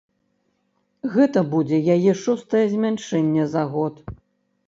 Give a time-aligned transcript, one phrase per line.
[1.15, 3.95] Гэта будзе яе шостае змяншэнне за год.